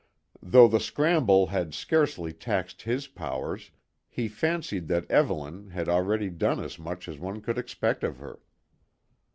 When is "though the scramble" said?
0.41-1.45